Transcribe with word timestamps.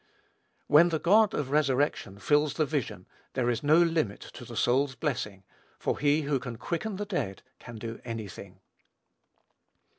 When 0.65 0.89
the 0.89 0.97
God 0.97 1.35
of 1.35 1.51
resurrection 1.51 2.17
fills 2.17 2.55
the 2.55 2.65
vision 2.65 3.05
there 3.33 3.51
is 3.51 3.61
no 3.61 3.77
limit 3.77 4.19
to 4.33 4.43
the 4.43 4.55
soul's 4.57 4.95
blessing, 4.95 5.43
for 5.77 5.99
he 5.99 6.23
who 6.23 6.39
can 6.39 6.57
quicken 6.57 6.95
the 6.95 7.05
dead, 7.05 7.43
can 7.59 7.75
do 7.75 8.01
any 8.03 8.27
thing. 8.27 8.61